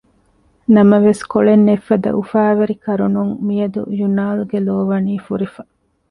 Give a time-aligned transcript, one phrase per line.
[0.75, 5.61] ނަމަވެސް ކޮޅެއް ނެތްފަދަ އުފާވެރި ކަރުނުން މިއަދު ޔުނާލްގެ ލޯ ވަނީ ފުރިފަ